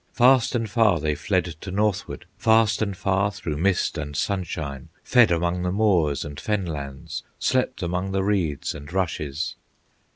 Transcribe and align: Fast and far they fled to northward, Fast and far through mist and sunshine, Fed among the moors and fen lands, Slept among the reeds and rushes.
Fast 0.13 0.55
and 0.55 0.67
far 0.67 0.99
they 0.99 1.13
fled 1.13 1.45
to 1.45 1.69
northward, 1.69 2.25
Fast 2.39 2.81
and 2.81 2.97
far 2.97 3.29
through 3.31 3.57
mist 3.57 3.99
and 3.99 4.17
sunshine, 4.17 4.89
Fed 5.03 5.29
among 5.29 5.61
the 5.61 5.71
moors 5.71 6.25
and 6.25 6.39
fen 6.39 6.65
lands, 6.65 7.21
Slept 7.37 7.83
among 7.83 8.11
the 8.11 8.23
reeds 8.23 8.73
and 8.73 8.91
rushes. 8.91 9.53